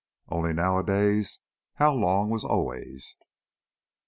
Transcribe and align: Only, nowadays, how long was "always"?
Only, 0.29 0.51
nowadays, 0.51 1.39
how 1.75 1.93
long 1.93 2.31
was 2.31 2.43
"always"? 2.43 3.15